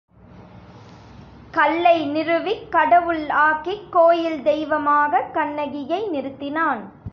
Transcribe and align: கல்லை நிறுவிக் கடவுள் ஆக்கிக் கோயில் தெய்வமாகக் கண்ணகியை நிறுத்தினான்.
கல்லை 1.51 2.05
நிறுவிக் 2.05 2.71
கடவுள் 2.71 3.29
ஆக்கிக் 3.29 3.91
கோயில் 3.91 4.43
தெய்வமாகக் 4.43 5.33
கண்ணகியை 5.33 6.09
நிறுத்தினான். 6.13 6.79